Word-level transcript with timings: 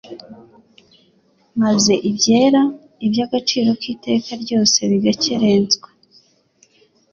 maze 1.61 1.93
ibyera, 2.09 2.61
iby’agaciro 3.05 3.69
k’iteka 3.81 4.31
ryose 4.43 4.79
bigakerenswa. 4.91 5.87